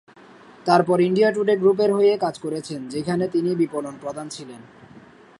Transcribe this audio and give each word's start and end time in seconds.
তারপর 0.65 0.97
India 1.01 1.29
Today 1.31 1.55
গ্রুপের 1.57 1.91
হয়ে 1.93 2.13
কাজ 2.17 2.35
করেছেন, 2.39 2.81
যেখানে 2.89 3.25
তিনি 3.27 3.49
বিপণন 3.55 3.95
প্রধান 4.01 4.27
ছিলেন। 4.29 4.61